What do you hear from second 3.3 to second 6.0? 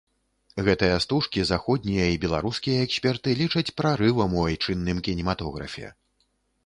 лічаць прарывам у айчынным кінематографе.